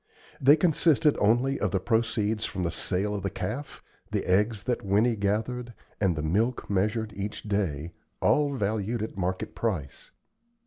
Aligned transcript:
They 0.41 0.55
consisted 0.55 1.15
only 1.19 1.59
of 1.59 1.69
the 1.69 1.79
proceeds 1.79 2.43
from 2.43 2.63
the 2.63 2.71
sale 2.71 3.13
of 3.13 3.21
the 3.21 3.29
calf, 3.29 3.83
the 4.09 4.25
eggs 4.25 4.63
that 4.63 4.81
Winnie 4.83 5.15
gathered, 5.15 5.75
and 5.99 6.15
the 6.15 6.23
milk 6.23 6.67
measured 6.67 7.13
each 7.15 7.43
day, 7.43 7.93
all 8.19 8.55
valued 8.55 9.03
at 9.03 9.13
the 9.13 9.21
market 9.21 9.53
price. 9.53 10.09